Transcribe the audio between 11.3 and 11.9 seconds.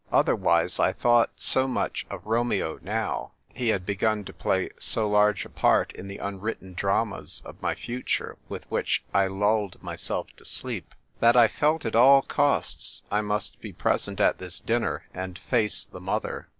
I felt